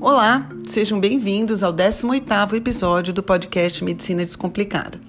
[0.00, 5.00] Olá, sejam bem-vindos ao 18º episódio do podcast Medicina Descomplicada.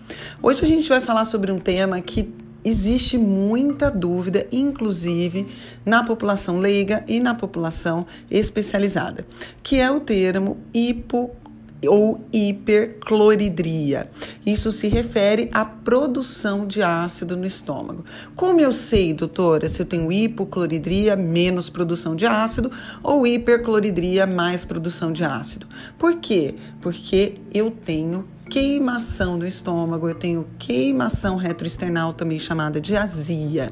[0.41, 5.47] Hoje a gente vai falar sobre um tema que existe muita dúvida, inclusive
[5.85, 9.25] na população leiga e na população especializada,
[9.61, 11.31] que é o termo hipo
[11.87, 14.09] ou hipercloridria.
[14.45, 18.03] Isso se refere à produção de ácido no estômago.
[18.35, 22.71] Como eu sei, doutora, se eu tenho hipocloridria, menos produção de ácido,
[23.03, 25.67] ou hipercloridria, mais produção de ácido?
[25.97, 26.55] Por quê?
[26.81, 33.71] Porque eu tenho queimação no estômago, eu tenho queimação retroesternal, também chamada de azia.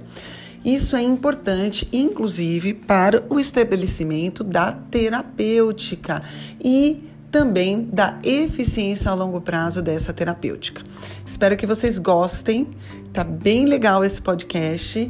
[0.65, 6.23] Isso é importante, inclusive, para o estabelecimento da terapêutica
[6.63, 10.83] e também da eficiência a longo prazo dessa terapêutica.
[11.25, 12.67] Espero que vocês gostem,
[13.11, 15.09] tá bem legal esse podcast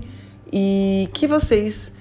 [0.52, 1.92] e que vocês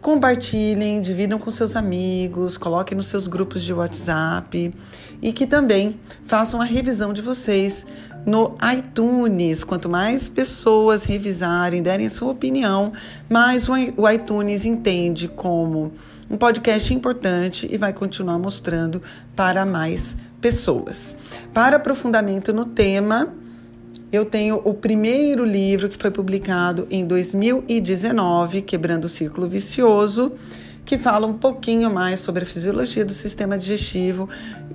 [0.00, 4.74] compartilhem, dividam com seus amigos, coloquem nos seus grupos de WhatsApp
[5.20, 7.84] e que também façam a revisão de vocês
[8.24, 9.62] no iTunes.
[9.62, 12.94] Quanto mais pessoas revisarem, derem sua opinião,
[13.28, 15.92] mais o iTunes entende como
[16.30, 19.02] um podcast importante e vai continuar mostrando
[19.34, 21.16] para mais pessoas.
[21.52, 23.34] Para aprofundamento no tema,
[24.12, 30.32] eu tenho o primeiro livro que foi publicado em 2019, Quebrando o Círculo Vicioso,
[30.84, 34.28] que fala um pouquinho mais sobre a fisiologia do sistema digestivo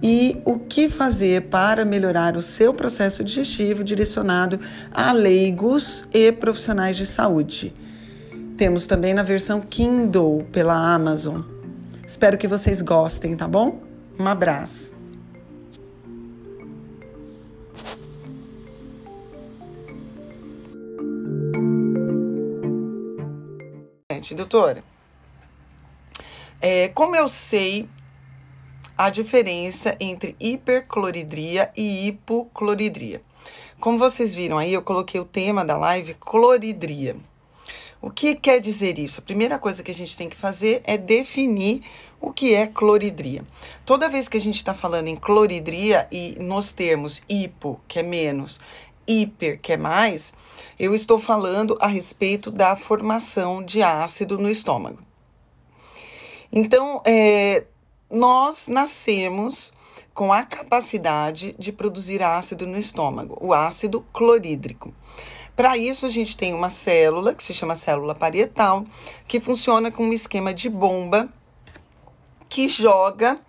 [0.03, 4.59] e o que fazer para melhorar o seu processo digestivo direcionado
[4.93, 7.73] a leigos e profissionais de saúde.
[8.57, 11.41] Temos também na versão Kindle pela Amazon.
[12.07, 13.81] Espero que vocês gostem, tá bom?
[14.17, 14.95] Um abraço.
[24.35, 24.83] Doutora,
[26.61, 27.87] é, como eu sei
[28.97, 33.21] a diferença entre hipercloridria e hipocloridria?
[33.79, 37.15] Como vocês viram aí, eu coloquei o tema da live cloridria.
[38.05, 39.19] O que quer dizer isso?
[39.19, 41.81] A primeira coisa que a gente tem que fazer é definir
[42.21, 43.43] o que é cloridria.
[43.83, 48.03] Toda vez que a gente está falando em cloridria e nos termos hipo, que é
[48.03, 48.59] menos,
[49.07, 50.33] hiper, que é mais,
[50.77, 54.99] eu estou falando a respeito da formação de ácido no estômago.
[56.51, 57.65] Então, é,
[58.07, 59.73] nós nascemos
[60.13, 64.93] com a capacidade de produzir ácido no estômago, o ácido clorídrico.
[65.55, 68.85] Para isso, a gente tem uma célula, que se chama célula parietal,
[69.27, 71.29] que funciona com um esquema de bomba
[72.49, 73.39] que joga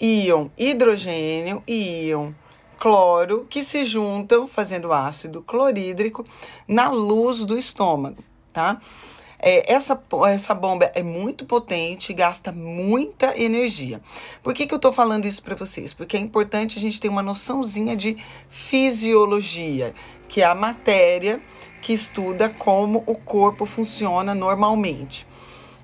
[0.00, 2.32] íon hidrogênio e íon
[2.78, 6.24] cloro que se juntam fazendo ácido clorídrico
[6.68, 8.80] na luz do estômago, tá?
[9.38, 14.00] É, essa, essa bomba é muito potente, gasta muita energia.
[14.42, 15.92] Por que, que eu tô falando isso para vocês?
[15.92, 18.16] Porque é importante a gente ter uma noçãozinha de
[18.48, 19.94] fisiologia,
[20.28, 21.40] que é a matéria
[21.82, 25.26] que estuda como o corpo funciona normalmente.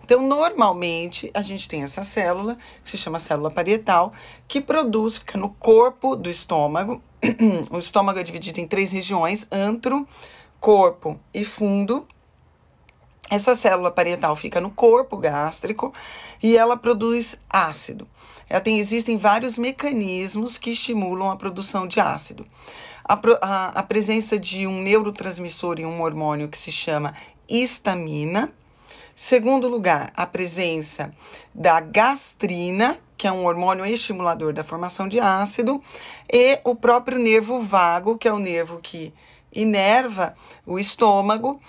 [0.05, 4.13] Então, normalmente, a gente tem essa célula, que se chama célula parietal,
[4.49, 7.01] que produz, fica no corpo do estômago.
[7.71, 10.07] o estômago é dividido em três regiões: antro,
[10.61, 12.07] corpo e fundo.
[13.35, 15.93] Essa célula parietal fica no corpo gástrico
[16.43, 18.07] e ela produz ácido.
[18.49, 22.47] Ela tem, existem vários mecanismos que estimulam a produção de ácido
[23.05, 27.15] a, a, a presença de um neurotransmissor e um hormônio que se chama
[27.49, 28.53] histamina.
[29.15, 31.13] Segundo lugar, a presença
[31.55, 35.83] da gastrina, que é um hormônio estimulador da formação de ácido,
[36.33, 39.13] e o próprio nervo vago, que é o nervo que
[39.53, 40.35] inerva
[40.67, 41.61] o estômago,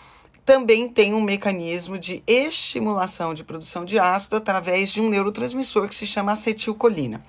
[0.45, 5.95] também tem um mecanismo de estimulação de produção de ácido através de um neurotransmissor que
[5.95, 7.23] se chama acetilcolina.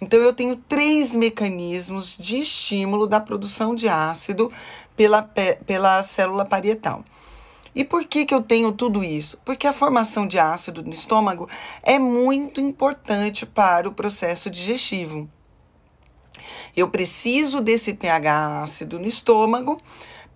[0.00, 4.50] Então, eu tenho três mecanismos de estímulo da produção de ácido
[4.96, 7.04] pela, pela célula parietal.
[7.74, 9.38] E por que, que eu tenho tudo isso?
[9.44, 11.48] Porque a formação de ácido no estômago
[11.82, 15.28] é muito importante para o processo digestivo.
[16.76, 19.80] Eu preciso desse pH ácido no estômago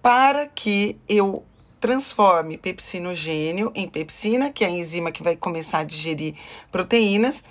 [0.03, 1.45] para que eu
[1.81, 6.35] transforme pepsinogênio em pepsina, que é a enzima que vai começar a digerir
[6.71, 7.45] proteínas,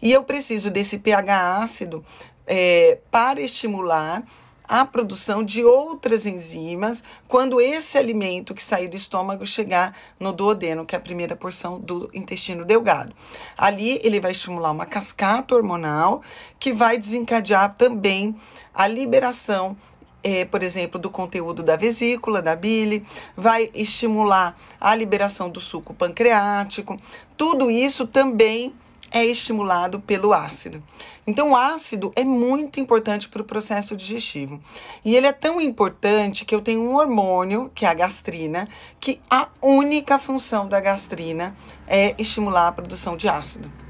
[0.00, 2.04] e eu preciso desse pH ácido
[2.46, 4.24] é, para estimular
[4.66, 10.86] a produção de outras enzimas quando esse alimento que sair do estômago chegar no duodeno,
[10.86, 13.14] que é a primeira porção do intestino delgado.
[13.56, 16.22] Ali ele vai estimular uma cascata hormonal
[16.58, 18.34] que vai desencadear também
[18.72, 19.76] a liberação
[20.24, 23.04] é, por exemplo, do conteúdo da vesícula, da bile,
[23.36, 26.98] vai estimular a liberação do suco pancreático.
[27.36, 28.74] Tudo isso também
[29.12, 30.82] é estimulado pelo ácido.
[31.24, 34.60] Então, o ácido é muito importante para o processo digestivo.
[35.04, 38.68] E ele é tão importante que eu tenho um hormônio, que é a gastrina,
[38.98, 41.54] que a única função da gastrina
[41.86, 43.83] é estimular a produção de ácido.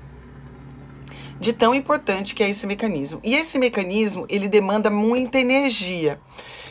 [1.41, 3.21] De tão importante que é esse mecanismo.
[3.23, 6.21] E esse mecanismo, ele demanda muita energia.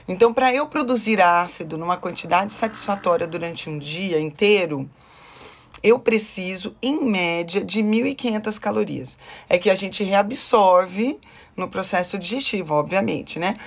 [0.08, 4.90] Então, para eu produzir ácido numa quantidade satisfatória durante um dia inteiro,
[5.82, 9.18] eu preciso, em média, de 1.500 calorias.
[9.50, 11.20] É que a gente reabsorve
[11.56, 13.58] no processo digestivo, obviamente, né?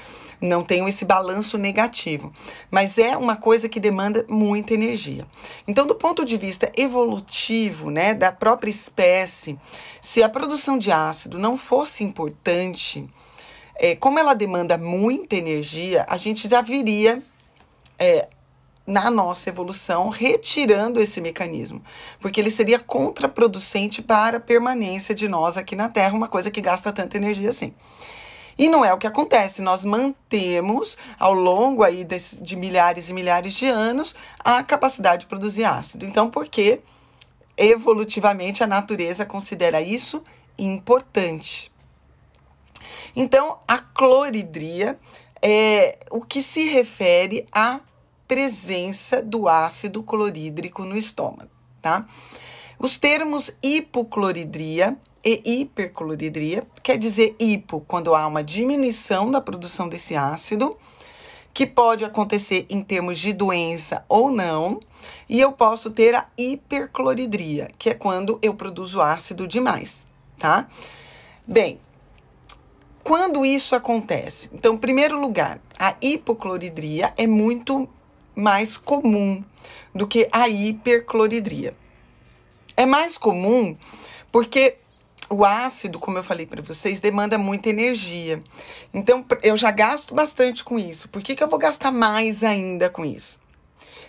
[0.41, 2.33] Não tenho esse balanço negativo,
[2.71, 5.27] mas é uma coisa que demanda muita energia.
[5.67, 9.59] Então, do ponto de vista evolutivo, né, da própria espécie,
[10.01, 13.09] se a produção de ácido não fosse importante,
[13.77, 17.23] é, como ela demanda muita energia, a gente já viria
[17.99, 18.29] é,
[18.87, 21.83] na nossa evolução, retirando esse mecanismo,
[22.21, 26.61] porque ele seria contraproducente para a permanência de nós aqui na Terra, uma coisa que
[26.61, 27.75] gasta tanta energia assim.
[28.59, 33.53] E não é o que acontece, nós mantemos ao longo aí de, milhares e milhares
[33.53, 36.07] de anos a capacidade de produzir ácido.
[36.07, 36.81] Então, porque
[37.57, 40.23] evolutivamente a natureza considera isso
[40.59, 41.71] importante.
[43.15, 44.99] Então, a cloridria
[45.43, 47.81] é o que se refere a
[48.27, 51.51] presença do ácido clorídrico no estômago,
[51.81, 52.07] tá?
[52.79, 60.15] Os termos hipocloridria e hipercloridria quer dizer hipo quando há uma diminuição da produção desse
[60.15, 60.77] ácido,
[61.53, 64.79] que pode acontecer em termos de doença ou não,
[65.29, 70.07] e eu posso ter a hipercloridria, que é quando eu produzo ácido demais,
[70.39, 70.69] tá?
[71.45, 71.81] Bem,
[73.03, 74.49] quando isso acontece?
[74.53, 77.89] Então, em primeiro lugar, a hipocloridria é muito
[78.35, 79.43] mais comum
[79.95, 81.75] do que a hipercloridria.
[82.77, 83.77] É mais comum
[84.31, 84.77] porque
[85.29, 88.43] o ácido, como eu falei para vocês, demanda muita energia.
[88.93, 91.09] Então, eu já gasto bastante com isso.
[91.09, 93.41] Por que, que eu vou gastar mais ainda com isso?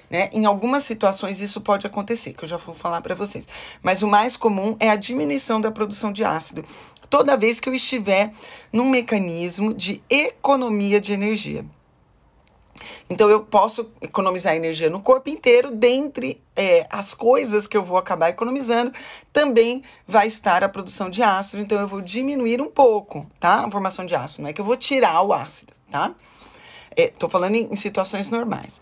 [0.09, 0.29] Né?
[0.31, 3.47] Em algumas situações isso pode acontecer, que eu já vou falar para vocês.
[3.81, 6.63] Mas o mais comum é a diminuição da produção de ácido,
[7.09, 8.31] toda vez que eu estiver
[8.71, 11.65] num mecanismo de economia de energia.
[13.09, 17.97] Então, eu posso economizar energia no corpo inteiro, dentre é, as coisas que eu vou
[17.97, 18.91] acabar economizando,
[19.31, 21.61] também vai estar a produção de ácido.
[21.61, 23.65] Então, eu vou diminuir um pouco, tá?
[23.65, 24.43] A formação de ácido.
[24.43, 26.13] Não é que eu vou tirar o ácido, tá?
[26.95, 28.81] Estou é, falando em, em situações normais.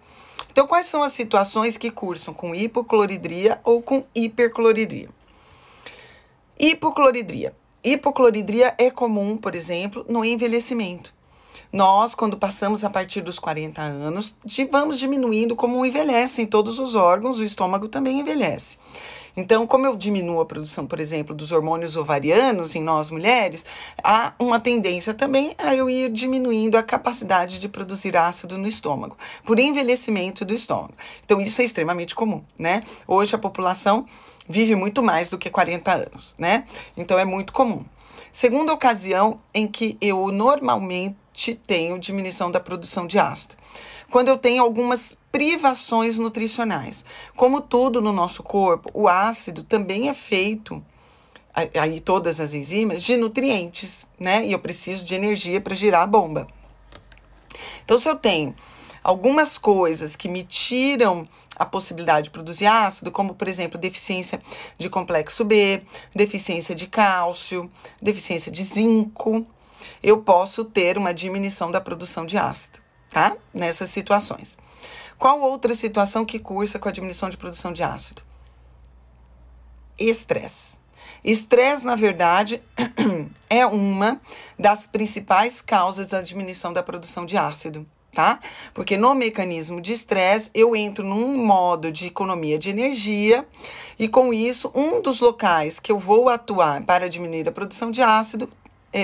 [0.51, 5.09] Então, quais são as situações que cursam com hipocloridria ou com hipercloridria?
[6.57, 7.53] Hipocloridria.
[7.83, 11.13] Hipocloridria é comum, por exemplo, no envelhecimento.
[11.75, 14.33] Nós, quando passamos a partir dos 40 anos,
[14.71, 18.77] vamos diminuindo como envelhecem todos os órgãos, o estômago também envelhece.
[19.35, 23.65] Então, como eu diminuo a produção, por exemplo, dos hormônios ovarianos em nós mulheres,
[24.01, 29.17] há uma tendência também a eu ir diminuindo a capacidade de produzir ácido no estômago,
[29.43, 30.93] por envelhecimento do estômago.
[31.25, 32.83] Então, isso é extremamente comum, né?
[33.05, 34.05] Hoje a população
[34.47, 36.63] vive muito mais do que 40 anos, né?
[36.95, 37.83] Então, é muito comum.
[38.31, 41.24] Segunda ocasião em que eu normalmente
[41.55, 43.55] tenho diminuição da produção de ácido.
[44.09, 47.03] Quando eu tenho algumas privações nutricionais.
[47.35, 50.81] Como tudo no nosso corpo, o ácido também é feito
[51.53, 54.45] aí todas as enzimas de nutrientes, né?
[54.45, 56.47] E eu preciso de energia para girar a bomba.
[57.83, 58.55] Então, se eu tenho
[59.03, 61.27] algumas coisas que me tiram
[61.57, 64.41] a possibilidade de produzir ácido, como por exemplo, deficiência
[64.77, 65.81] de complexo B,
[66.15, 67.69] deficiência de cálcio,
[68.01, 69.45] deficiência de zinco,
[70.01, 73.35] eu posso ter uma diminuição da produção de ácido, tá?
[73.53, 74.57] Nessas situações.
[75.17, 78.21] Qual outra situação que cursa com a diminuição de produção de ácido?
[79.97, 80.77] Estresse.
[81.23, 82.61] Estresse, na verdade,
[83.49, 84.21] é uma
[84.59, 88.39] das principais causas da diminuição da produção de ácido, tá?
[88.73, 93.47] Porque no mecanismo de estresse eu entro num modo de economia de energia
[93.97, 98.01] e com isso um dos locais que eu vou atuar para diminuir a produção de
[98.01, 98.49] ácido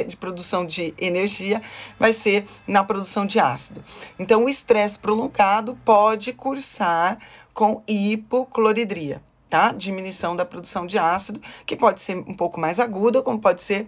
[0.05, 1.61] de produção de energia
[1.99, 3.83] vai ser na produção de ácido.
[4.17, 7.19] Então, o estresse prolongado pode cursar
[7.53, 9.71] com hipocloridria, tá?
[9.71, 13.87] Diminuição da produção de ácido, que pode ser um pouco mais aguda, como pode ser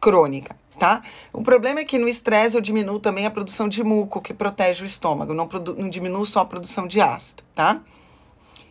[0.00, 0.56] crônica.
[0.78, 1.02] Tá?
[1.32, 4.84] O problema é que no estresse eu diminuo também a produção de muco, que protege
[4.84, 7.80] o estômago, não, não diminuo só a produção de ácido, tá?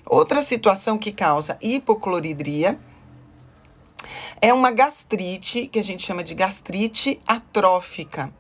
[0.05, 2.79] Outra situação que causa hipocloridria
[4.41, 8.33] é uma gastrite, que a gente chama de gastrite atrófica,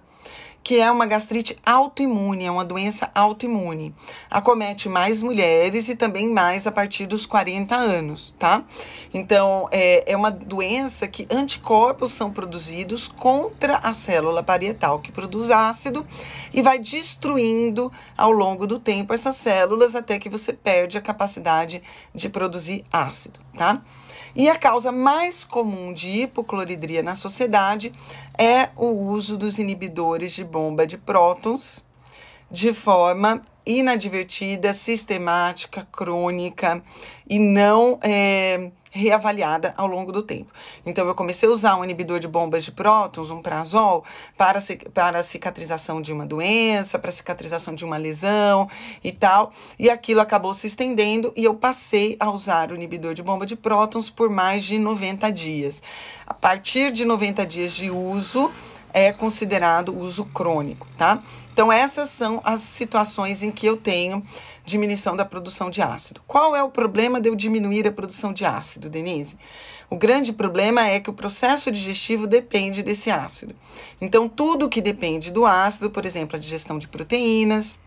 [0.67, 3.95] que é uma gastrite autoimune, é uma doença autoimune.
[4.29, 8.65] Acomete mais mulheres e também mais a partir dos 40 anos, tá?
[9.13, 15.51] Então, é, é uma doença que anticorpos são produzidos contra a célula parietal que produz
[15.51, 16.05] ácido
[16.53, 21.81] e vai destruindo ao longo do tempo essas células até que você perde a capacidade
[22.13, 23.81] de produzir ácido, tá?
[24.35, 27.91] E a causa mais comum de hipocloridria na sociedade
[28.37, 31.83] é o uso dos inibidores de bomba de prótons
[32.49, 36.81] de forma inadvertida, sistemática, crônica
[37.29, 40.51] e não é, reavaliada ao longo do tempo.
[40.85, 44.03] Então, eu comecei a usar um inibidor de bombas de prótons, um prazol,
[44.37, 44.59] para,
[44.93, 48.69] para a cicatrização de uma doença, para a cicatrização de uma lesão
[49.03, 49.51] e tal.
[49.77, 53.55] E aquilo acabou se estendendo e eu passei a usar o inibidor de bomba de
[53.55, 55.81] prótons por mais de 90 dias.
[56.25, 58.51] A partir de 90 dias de uso,
[58.93, 61.21] é considerado uso crônico, tá?
[61.53, 64.23] Então, essas são as situações em que eu tenho
[64.65, 66.21] diminuição da produção de ácido.
[66.27, 69.37] Qual é o problema de eu diminuir a produção de ácido, Denise?
[69.89, 73.55] O grande problema é que o processo digestivo depende desse ácido.
[74.01, 77.79] Então, tudo que depende do ácido, por exemplo, a digestão de proteínas,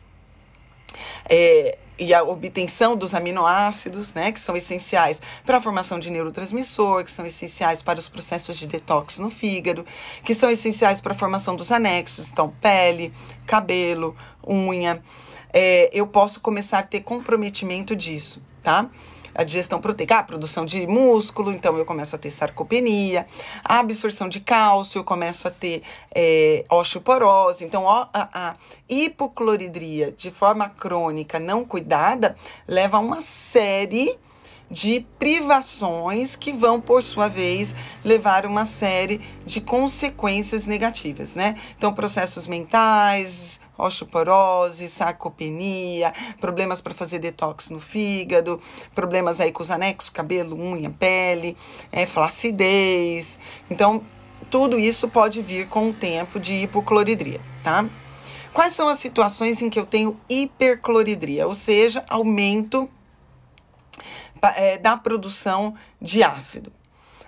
[1.28, 7.04] é, e a obtenção dos aminoácidos, né, que são essenciais para a formação de neurotransmissor,
[7.04, 9.84] que são essenciais para os processos de detox no fígado,
[10.24, 13.12] que são essenciais para a formação dos anexos, então pele,
[13.46, 14.16] cabelo,
[14.48, 15.02] unha.
[15.52, 18.88] É, eu posso começar a ter comprometimento disso, tá?
[19.40, 23.26] A digestão proteica, a produção de músculo, então eu começo a ter sarcopenia,
[23.64, 25.82] a absorção de cálcio, eu começo a ter
[26.14, 27.64] é, osteoporose.
[27.64, 28.54] Então, a, a
[28.86, 32.36] hipocloridria de forma crônica não cuidada
[32.68, 34.18] leva a uma série
[34.70, 41.56] de privações que vão, por sua vez, levar uma série de consequências negativas, né?
[41.78, 48.60] Então, processos mentais, osteoporose, sarcopenia, problemas para fazer detox no fígado,
[48.94, 51.56] problemas aí com os anexos, cabelo, unha, pele,
[51.90, 53.38] é, flacidez.
[53.70, 54.02] Então,
[54.50, 57.84] tudo isso pode vir com o tempo de hipocloridria, tá?
[58.52, 62.90] Quais são as situações em que eu tenho hipercloridria, ou seja, aumento
[64.56, 66.72] é, da produção de ácido.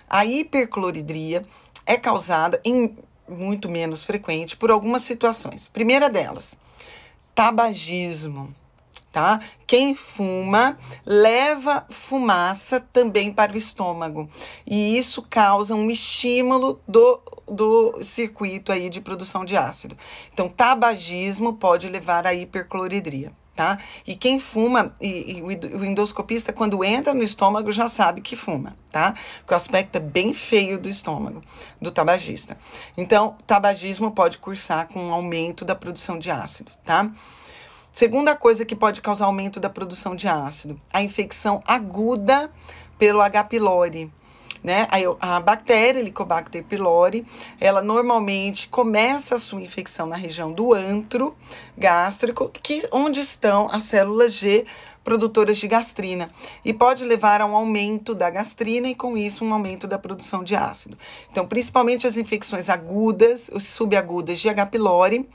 [0.09, 1.45] A hipercloridria
[1.85, 2.95] é causada em
[3.27, 5.67] muito menos frequente por algumas situações.
[5.67, 6.57] Primeira delas,
[7.33, 8.53] tabagismo,
[9.11, 9.39] tá?
[9.67, 14.29] Quem fuma leva fumaça também para o estômago
[14.65, 19.97] e isso causa um estímulo do, do circuito aí de produção de ácido.
[20.33, 23.77] Então, tabagismo pode levar à hipercloridria tá?
[24.05, 28.75] E quem fuma, e, e, o endoscopista, quando entra no estômago, já sabe que fuma,
[28.91, 29.13] tá?
[29.39, 31.41] Porque o aspecto é bem feio do estômago
[31.81, 32.57] do tabagista.
[32.97, 37.11] Então, tabagismo pode cursar com um aumento da produção de ácido, tá?
[37.91, 42.49] Segunda coisa que pode causar aumento da produção de ácido, a infecção aguda
[42.97, 43.43] pelo H.
[43.43, 44.11] pylori
[44.63, 44.87] né?
[45.19, 47.25] A, bactéria Helicobacter pylori,
[47.59, 51.35] ela normalmente começa a sua infecção na região do antro
[51.77, 54.65] gástrico, que onde estão as células G
[55.03, 56.31] produtoras de gastrina
[56.63, 60.43] e pode levar a um aumento da gastrina e com isso um aumento da produção
[60.43, 60.97] de ácido.
[61.29, 64.67] Então, principalmente as infecções agudas, os subagudas de H.
[64.67, 65.27] pylori,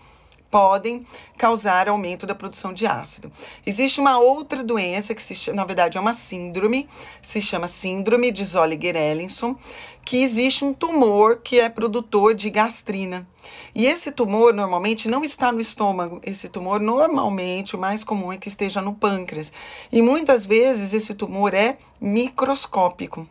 [0.50, 3.30] podem causar aumento da produção de ácido.
[3.66, 6.88] Existe uma outra doença que se chama, na verdade é uma síndrome,
[7.20, 9.56] se chama síndrome de Zolliger-Ellison,
[10.04, 13.28] que existe um tumor que é produtor de gastrina.
[13.74, 16.20] E esse tumor normalmente não está no estômago.
[16.24, 19.52] Esse tumor normalmente o mais comum é que esteja no pâncreas.
[19.92, 23.28] E muitas vezes esse tumor é microscópico.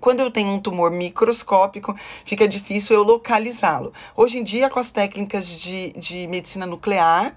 [0.00, 3.92] Quando eu tenho um tumor microscópico, fica difícil eu localizá-lo.
[4.16, 7.36] Hoje em dia, com as técnicas de, de medicina nuclear,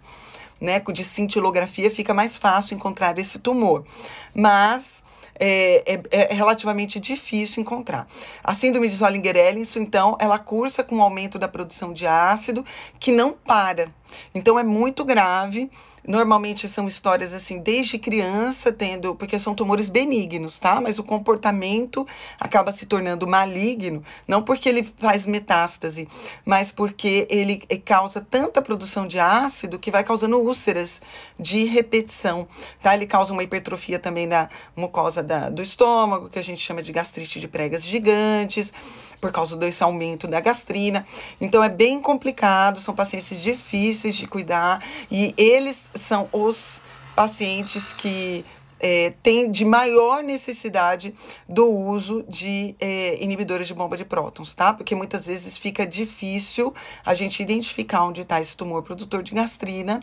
[0.59, 3.85] né, de cintilografia, fica mais fácil encontrar esse tumor.
[4.33, 5.03] Mas
[5.39, 8.07] é, é, é, relativamente difícil encontrar.
[8.43, 12.65] A síndrome de Zollinger-Ellison, então, ela cursa com aumento da produção de ácido
[12.99, 13.91] que não para.
[14.33, 15.69] Então, é muito grave
[16.07, 20.79] Normalmente são histórias assim, desde criança, tendo, porque são tumores benignos, tá?
[20.79, 22.07] Mas o comportamento
[22.39, 26.07] acaba se tornando maligno, não porque ele faz metástase,
[26.45, 31.01] mas porque ele causa tanta produção de ácido que vai causando úlceras
[31.37, 32.47] de repetição,
[32.81, 32.95] tá?
[32.95, 36.93] Ele causa uma hipertrofia também da mucosa da, do estômago, que a gente chama de
[36.93, 38.71] gastrite de pregas gigantes
[39.19, 41.05] por causa desse aumento da gastrina.
[41.39, 46.81] Então é bem complicado, são pacientes difíceis de cuidar e eles são os
[47.15, 48.45] pacientes que
[48.79, 49.13] é,
[49.49, 51.13] de maior necessidade
[51.47, 54.73] do uso de é, inibidores de bomba de prótons, tá?
[54.73, 56.73] Porque muitas vezes fica difícil
[57.05, 60.01] a gente identificar onde está esse tumor produtor de gastrina.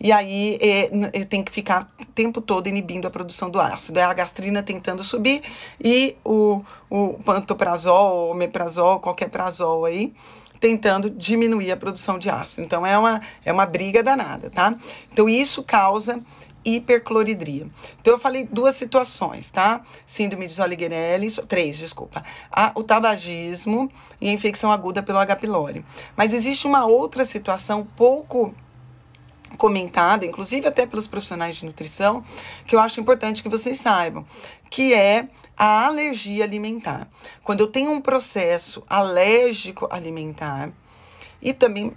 [0.00, 4.00] E aí é, tem que ficar o tempo todo inibindo a produção do ácido.
[4.00, 5.42] É a gastrina tentando subir
[5.82, 10.12] e o, o pantoprazol, o omeprazol, qualquer prazol aí,
[10.62, 12.62] tentando diminuir a produção de ácido.
[12.62, 14.76] Então é uma, é uma briga danada, tá?
[15.12, 16.22] Então isso causa
[16.64, 17.66] hipercloridria.
[18.00, 19.80] Então, eu falei duas situações, tá?
[20.06, 22.22] Síndrome de Zolligerelli, três, desculpa.
[22.52, 23.90] A, o tabagismo
[24.20, 25.34] e a infecção aguda pelo H.
[25.34, 25.84] pylori.
[26.16, 28.54] Mas existe uma outra situação pouco
[29.56, 32.24] comentada, inclusive até pelos profissionais de nutrição,
[32.66, 34.24] que eu acho importante que vocês saibam,
[34.70, 37.08] que é a alergia alimentar.
[37.42, 40.70] Quando eu tenho um processo alérgico alimentar,
[41.40, 41.92] e também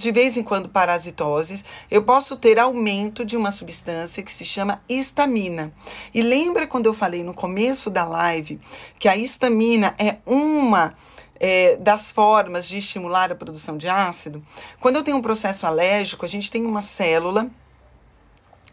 [0.00, 4.82] de vez em quando parasitoses, eu posso ter aumento de uma substância que se chama
[4.88, 5.72] histamina.
[6.14, 8.58] E lembra quando eu falei no começo da live
[8.98, 10.94] que a histamina é uma
[11.40, 14.44] é, das formas de estimular a produção de ácido?
[14.78, 17.50] Quando eu tenho um processo alérgico, a gente tem uma célula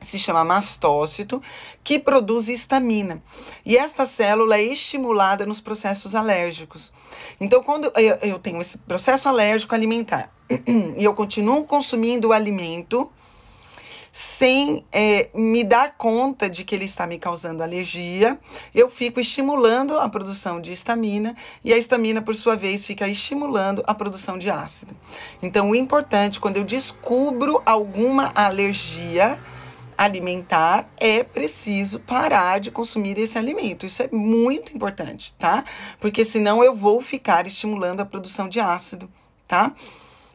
[0.02, 1.42] se chama mastócito,
[1.84, 3.22] que produz histamina.
[3.66, 6.94] E esta célula é estimulada nos processos alérgicos.
[7.40, 10.32] Então, quando eu, eu tenho esse processo alérgico alimentar
[10.98, 13.12] e eu continuo consumindo o alimento
[14.20, 18.40] sem é, me dar conta de que ele está me causando alergia,
[18.74, 23.84] eu fico estimulando a produção de histamina e a histamina, por sua vez, fica estimulando
[23.86, 24.98] a produção de ácido.
[25.40, 29.40] Então, o importante, quando eu descubro alguma alergia,
[29.96, 33.86] alimentar, é preciso parar de consumir esse alimento.
[33.86, 35.64] Isso é muito importante, tá?
[36.00, 39.08] Porque senão eu vou ficar estimulando a produção de ácido,
[39.48, 39.76] tá?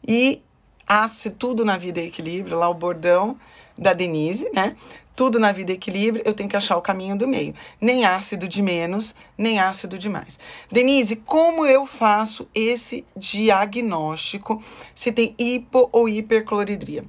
[0.06, 0.40] E
[0.86, 3.36] ácido, tudo na vida é equilíbrio, lá o bordão
[3.82, 4.76] da Denise, né?
[5.14, 7.54] Tudo na vida é equilíbrio, eu tenho que achar o caminho do meio.
[7.80, 10.38] Nem ácido de menos, nem ácido de mais.
[10.70, 14.62] Denise, como eu faço esse diagnóstico
[14.94, 17.04] se tem hipo ou hipercloridria?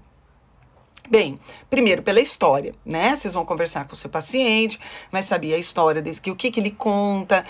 [1.10, 1.38] Bem,
[1.70, 3.15] primeiro pela história, né?
[3.15, 4.80] Vocês vão conversar com o seu paciente,
[5.12, 7.46] vai saber a história desse, que o que, que ele conta.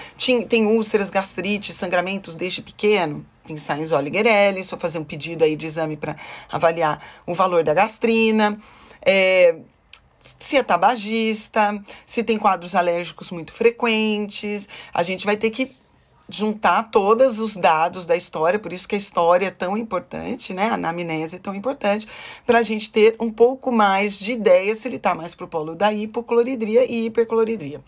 [0.49, 3.25] Tem, úlceras, gastrite, sangramentos desde pequeno?
[3.47, 6.15] Pensar em Zolligerelli, só fazer um pedido aí de exame para
[6.51, 8.57] avaliar o valor da gastrina.
[9.05, 9.55] É,
[10.19, 14.67] se é tabagista, se tem quadros alérgicos muito frequentes.
[14.93, 15.71] A gente vai ter que
[16.29, 20.69] juntar todos os dados da história, por isso que a história é tão importante, né?
[20.69, 22.07] A anamnese é tão importante,
[22.45, 25.49] para a gente ter um pouco mais de ideia se ele está mais para o
[25.49, 27.81] polo da hipocloridria e hipercloridria.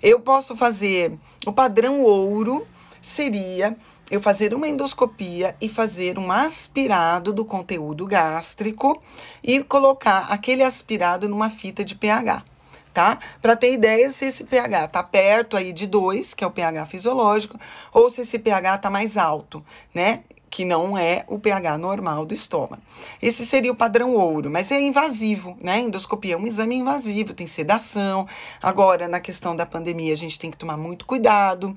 [0.00, 2.66] Eu posso fazer o padrão ouro
[3.00, 3.76] seria
[4.12, 9.02] eu fazer uma endoscopia e fazer um aspirado do conteúdo gástrico
[9.42, 12.44] e colocar aquele aspirado numa fita de pH
[12.92, 13.18] tá?
[13.40, 16.84] Para ter ideia se esse pH tá perto aí de 2, que é o pH
[16.84, 17.58] fisiológico,
[17.90, 20.24] ou se esse pH tá mais alto, né?
[20.50, 22.82] Que não é o pH normal do estômago.
[23.22, 25.80] Esse seria o padrão ouro, mas é invasivo, né?
[25.80, 28.28] Endoscopia é um exame invasivo, tem sedação.
[28.62, 31.74] Agora, na questão da pandemia, a gente tem que tomar muito cuidado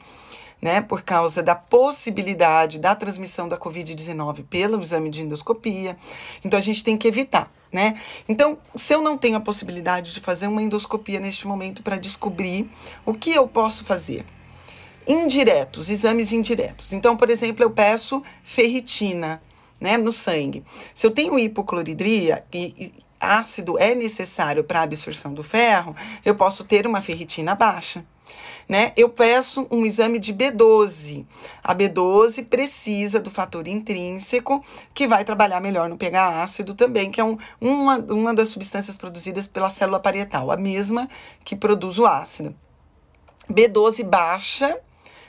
[0.65, 5.95] né, por causa da possibilidade da transmissão da Covid-19 pelo exame de endoscopia.
[6.43, 8.01] Então, a gente tem que evitar, né?
[8.27, 12.67] Então, se eu não tenho a possibilidade de fazer uma endoscopia neste momento para descobrir
[13.05, 14.25] o que eu posso fazer?
[15.07, 16.91] Indiretos, exames indiretos.
[16.93, 19.39] Então, por exemplo, eu peço ferritina,
[19.79, 20.63] né, no sangue.
[20.95, 26.63] Se eu tenho hipocloridria e, ácido é necessário para a absorção do ferro, eu posso
[26.63, 28.03] ter uma ferritina baixa
[28.67, 28.91] né?
[28.95, 31.25] Eu peço um exame de B12.
[31.63, 37.21] A B12 precisa do fator intrínseco, que vai trabalhar melhor no pH ácido também, que
[37.21, 41.07] é um, uma, uma das substâncias produzidas pela célula parietal, a mesma
[41.43, 42.55] que produz o ácido.
[43.51, 44.77] B12 baixa,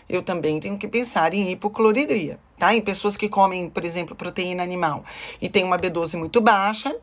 [0.08, 2.74] eu também tenho que pensar em hipocloridria, tá?
[2.74, 5.04] Em pessoas que comem, por exemplo, proteína animal
[5.40, 6.94] e tem uma B12 muito baixa,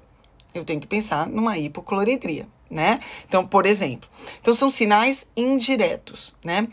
[0.54, 3.00] eu tenho que pensar numa hipocloridria né?
[3.28, 4.10] Então, por exemplo,
[4.42, 6.68] então são sinais indiretos, né?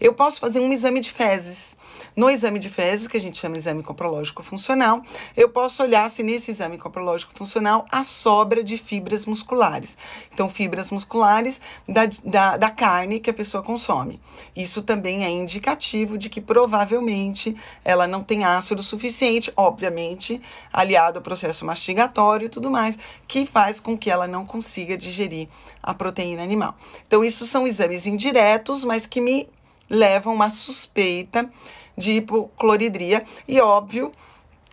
[0.00, 1.76] Eu posso fazer um exame de fezes.
[2.16, 5.02] No exame de fezes, que a gente chama de exame coprológico funcional,
[5.36, 9.96] eu posso olhar se nesse exame coprológico funcional há sobra de fibras musculares.
[10.32, 14.20] Então, fibras musculares da, da, da carne que a pessoa consome.
[14.54, 20.40] Isso também é indicativo de que provavelmente ela não tem ácido suficiente, obviamente,
[20.72, 25.43] aliado ao processo mastigatório e tudo mais, que faz com que ela não consiga digerir
[25.82, 26.74] a proteína animal.
[27.06, 29.48] Então, isso são exames indiretos, mas que me
[29.88, 31.50] levam uma suspeita
[31.96, 33.24] de hipocloridria.
[33.46, 34.12] E óbvio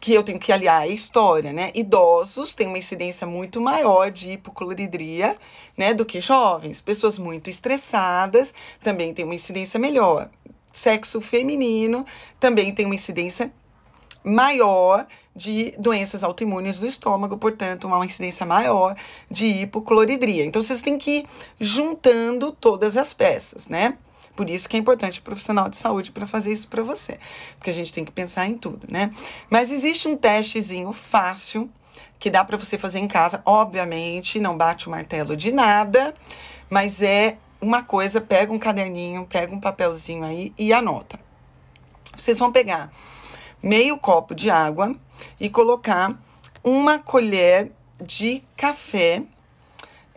[0.02, 1.72] que eu tenho que aliar a história, né?
[1.76, 5.38] Idosos têm uma incidência muito maior de hipocloridria,
[5.78, 6.82] né, do que jovens.
[6.82, 8.52] Pessoas muito estressadas
[8.84, 10.28] também têm uma incidência melhor.
[10.72, 12.04] Sexo feminino
[12.40, 13.54] também tem uma incidência
[14.24, 18.96] maior de doenças autoimunes do estômago, portanto, uma incidência maior
[19.30, 20.46] de hipocloridria.
[20.46, 21.28] Então, vocês têm que ir
[21.60, 23.98] juntando todas as peças, né?
[24.36, 27.20] Por isso que é importante o profissional de saúde para fazer isso para você,
[27.58, 29.12] porque a gente tem que pensar em tudo, né?
[29.50, 31.70] Mas existe um testezinho fácil
[32.18, 33.42] que dá para você fazer em casa.
[33.46, 36.14] Obviamente, não bate o martelo de nada,
[36.70, 41.20] mas é uma coisa, pega um caderninho, pega um papelzinho aí e anota.
[42.16, 42.92] Vocês vão pegar
[43.62, 44.96] meio copo de água
[45.40, 46.20] e colocar
[46.64, 47.72] uma colher
[48.02, 49.24] de café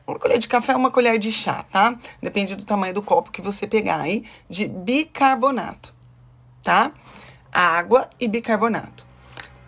[0.06, 1.98] uma colher de café, uma colher de chá, tá?
[2.22, 5.94] Depende do tamanho do copo que você pegar aí, de bicarbonato,
[6.62, 6.92] tá?
[7.50, 9.06] Água e bicarbonato.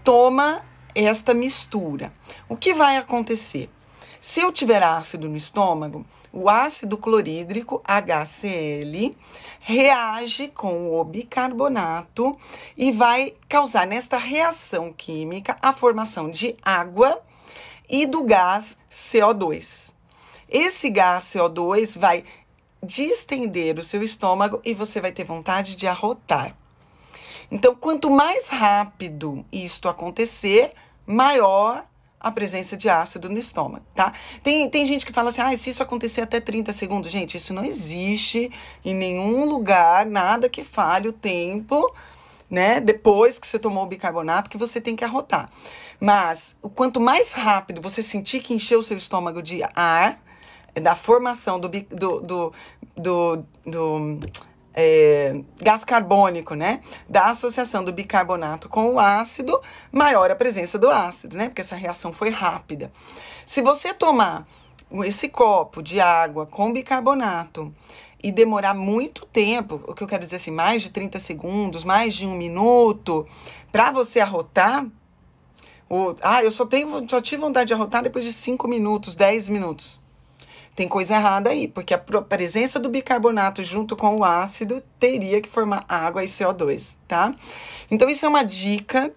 [0.04, 0.62] Toma
[0.94, 2.12] esta mistura.
[2.48, 3.70] O que vai acontecer?
[4.20, 9.14] Se eu tiver ácido no estômago, o ácido clorídrico, HCl,
[9.60, 12.36] reage com o bicarbonato
[12.76, 17.20] e vai causar nesta reação química a formação de água
[17.88, 19.92] e do gás CO2.
[20.48, 22.24] Esse gás CO2 vai
[22.82, 26.56] distender o seu estômago e você vai ter vontade de arrotar.
[27.50, 30.72] Então, quanto mais rápido isto acontecer,
[31.06, 31.86] maior
[32.20, 34.12] a presença de ácido no estômago, tá?
[34.42, 37.10] Tem, tem gente que fala assim, ah, se isso acontecer até 30 segundos.
[37.10, 38.50] Gente, isso não existe
[38.84, 41.94] em nenhum lugar, nada que fale o tempo,
[42.50, 42.80] né?
[42.80, 45.50] Depois que você tomou o bicarbonato, que você tem que arrotar.
[46.00, 50.20] Mas, quanto mais rápido você sentir que encheu o seu estômago de ar,
[50.74, 52.52] da formação do, do, do,
[52.96, 54.20] do, do
[54.76, 56.80] é, gás carbônico, né?
[57.08, 59.58] Da associação do bicarbonato com o ácido,
[59.90, 61.48] maior a presença do ácido, né?
[61.48, 62.92] Porque essa reação foi rápida.
[63.46, 64.46] Se você tomar
[65.04, 67.74] esse copo de água com bicarbonato
[68.22, 72.14] e demorar muito tempo, o que eu quero dizer assim, mais de 30 segundos, mais
[72.14, 73.26] de um minuto,
[73.72, 74.86] para você arrotar,
[76.22, 80.04] ah, eu só, tenho, só tive vontade de arrotar depois de 5 minutos, 10 minutos
[80.76, 85.48] tem coisa errada aí, porque a presença do bicarbonato junto com o ácido teria que
[85.48, 87.34] formar água e CO2, tá?
[87.90, 89.10] Então, isso é uma dica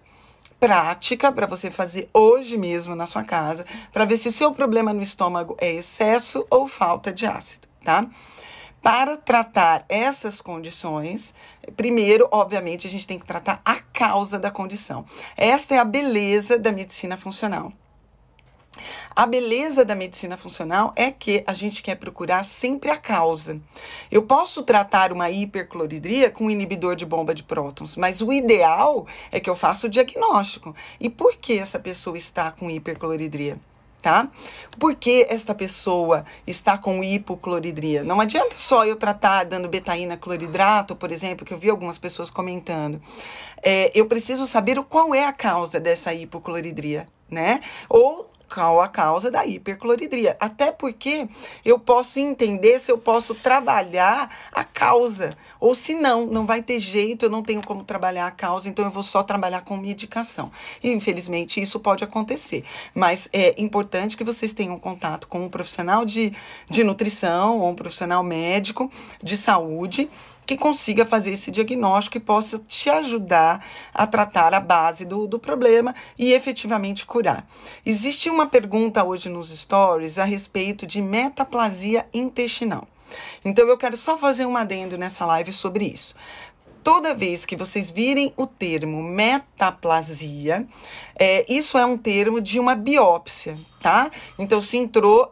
[0.58, 4.94] prática para você fazer hoje mesmo na sua casa, para ver se o seu problema
[4.94, 8.06] no estômago é excesso ou falta de ácido, tá?
[8.82, 11.34] Para tratar essas condições,
[11.76, 15.04] primeiro, obviamente, a gente tem que tratar a causa da condição.
[15.36, 17.70] Esta é a beleza da medicina funcional.
[19.14, 23.60] A beleza da medicina funcional é que a gente quer procurar sempre a causa.
[24.10, 29.06] Eu posso tratar uma hipercloridria com um inibidor de bomba de prótons, mas o ideal
[29.32, 30.74] é que eu faça o diagnóstico.
[30.98, 33.58] E por que essa pessoa está com hipercloridria?
[34.00, 34.28] tá?
[34.78, 38.02] Por que esta pessoa está com hipocloridria?
[38.02, 42.30] Não adianta só eu tratar dando betaína cloridrato, por exemplo, que eu vi algumas pessoas
[42.30, 43.00] comentando.
[43.62, 47.60] É, eu preciso saber qual é a causa dessa hipocloridria, né?
[47.88, 50.36] Ou qual a causa da hipercloridria.
[50.40, 51.28] Até porque
[51.64, 55.30] eu posso entender se eu posso trabalhar a causa.
[55.60, 58.84] Ou se não, não vai ter jeito, eu não tenho como trabalhar a causa, então
[58.84, 60.50] eu vou só trabalhar com medicação.
[60.82, 62.64] E infelizmente isso pode acontecer.
[62.94, 66.32] Mas é importante que vocês tenham contato com um profissional de,
[66.68, 68.90] de nutrição ou um profissional médico
[69.22, 70.10] de saúde
[70.46, 75.38] que consiga fazer esse diagnóstico e possa te ajudar a tratar a base do, do
[75.38, 77.46] problema e efetivamente curar.
[77.84, 82.86] Existe uma pergunta hoje nos stories a respeito de metaplasia intestinal.
[83.44, 86.14] Então eu quero só fazer um adendo nessa live sobre isso
[86.82, 90.66] toda vez que vocês virem o termo metaplasia,
[91.18, 94.10] é, isso é um termo de uma biópsia, tá?
[94.38, 95.30] Então, se entrou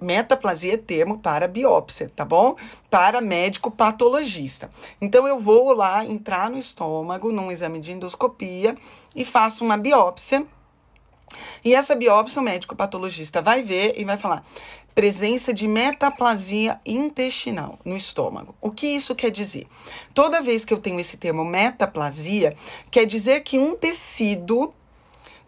[0.00, 2.56] Metaplasia é termo para biópsia, tá bom?
[2.90, 4.70] Para médico patologista.
[5.00, 8.76] Então, eu vou lá entrar no estômago, num exame de endoscopia,
[9.14, 10.46] e faço uma biópsia.
[11.64, 14.44] E essa biópsia, o médico patologista vai ver e vai falar:
[14.94, 18.54] presença de metaplasia intestinal no estômago.
[18.60, 19.66] O que isso quer dizer?
[20.12, 22.56] Toda vez que eu tenho esse termo metaplasia,
[22.90, 24.74] quer dizer que um tecido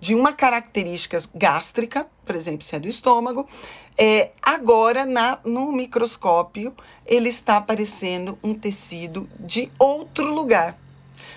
[0.00, 3.46] de uma característica gástrica, por exemplo, se é do estômago,
[3.98, 10.78] é, agora na, no microscópio ele está aparecendo um tecido de outro lugar.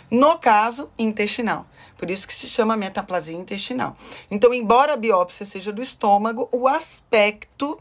[0.09, 1.67] No caso, intestinal.
[1.97, 3.95] Por isso que se chama metaplasia intestinal.
[4.29, 7.79] Então, embora a biópsia seja do estômago, o aspecto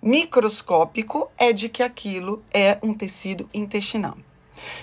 [0.00, 4.16] microscópico é de que aquilo é um tecido intestinal.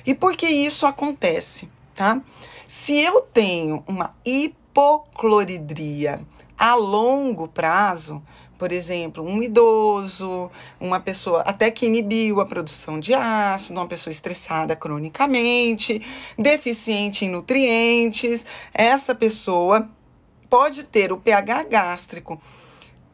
[0.06, 2.22] E por que isso acontece, tá?
[2.67, 6.22] Se eu tenho uma hipertensão, hipocloridria.
[6.58, 8.24] A longo prazo,
[8.58, 14.12] por exemplo, um idoso, uma pessoa até que inibiu a produção de ácido, uma pessoa
[14.12, 16.02] estressada cronicamente,
[16.38, 19.88] deficiente em nutrientes, essa pessoa
[20.50, 22.42] pode ter o pH gástrico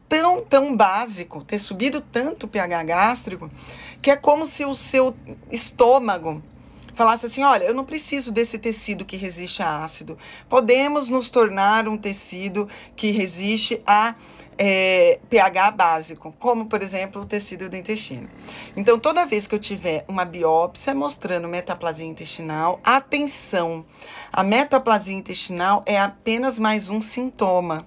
[0.08, 3.50] tão, tão básico, ter subido tanto o pH gástrico,
[4.02, 5.14] que é como se o seu
[5.50, 6.42] estômago
[7.00, 10.18] falasse assim: olha, eu não preciso desse tecido que resiste a ácido.
[10.50, 14.14] Podemos nos tornar um tecido que resiste a
[14.58, 18.28] é, pH básico, como por exemplo o tecido do intestino.
[18.76, 23.82] Então, toda vez que eu tiver uma biópsia mostrando metaplasia intestinal, atenção,
[24.30, 27.86] a metaplasia intestinal é apenas mais um sintoma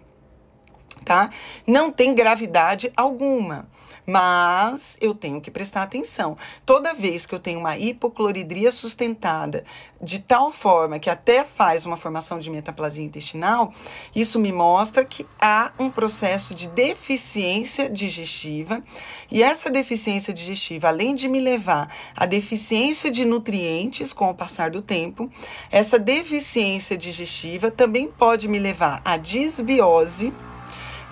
[1.04, 1.30] tá?
[1.68, 3.68] Não tem gravidade alguma,
[4.06, 6.38] mas eu tenho que prestar atenção.
[6.66, 9.64] Toda vez que eu tenho uma hipocloridria sustentada
[10.02, 13.74] de tal forma que até faz uma formação de metaplasia intestinal,
[14.14, 18.84] isso me mostra que há um processo de deficiência digestiva,
[19.32, 24.70] e essa deficiência digestiva, além de me levar à deficiência de nutrientes com o passar
[24.70, 25.32] do tempo,
[25.72, 30.34] essa deficiência digestiva também pode me levar à disbiose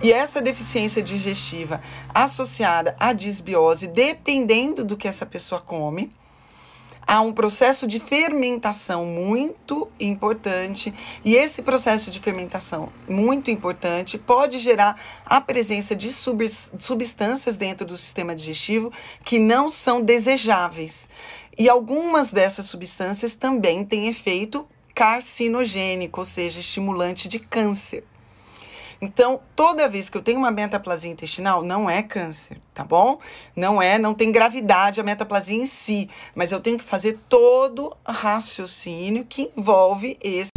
[0.03, 1.81] e essa deficiência digestiva
[2.13, 6.11] associada à disbiose, dependendo do que essa pessoa come,
[7.05, 10.93] há um processo de fermentação muito importante,
[11.25, 17.97] e esse processo de fermentação muito importante pode gerar a presença de substâncias dentro do
[17.97, 18.91] sistema digestivo
[19.23, 21.09] que não são desejáveis.
[21.57, 28.03] E algumas dessas substâncias também têm efeito carcinogênico, ou seja, estimulante de câncer.
[29.01, 33.19] Então, toda vez que eu tenho uma metaplasia intestinal, não é câncer, tá bom?
[33.55, 37.97] Não é, não tem gravidade a metaplasia em si, mas eu tenho que fazer todo
[38.05, 40.51] raciocínio que envolve esse.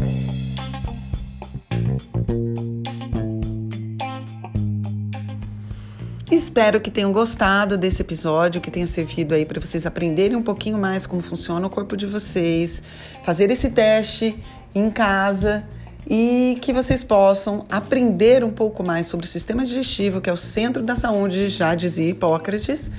[6.30, 10.76] Espero que tenham gostado desse episódio, que tenha servido aí para vocês aprenderem um pouquinho
[10.76, 12.82] mais como funciona o corpo de vocês,
[13.22, 14.38] fazer esse teste
[14.74, 15.66] em casa
[16.08, 20.36] e que vocês possam aprender um pouco mais sobre o sistema digestivo, que é o
[20.36, 22.90] centro da saúde, já dizia Hipócrates,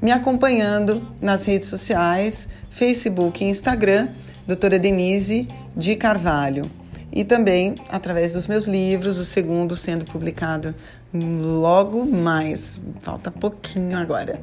[0.00, 4.08] me acompanhando nas redes sociais, Facebook e Instagram,
[4.46, 6.70] doutora Denise de Carvalho.
[7.12, 10.74] E também através dos meus livros, o segundo sendo publicado
[11.12, 12.80] logo mais.
[13.00, 14.40] Falta pouquinho agora.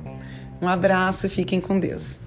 [0.61, 2.19] Um abraço, fiquem com Deus.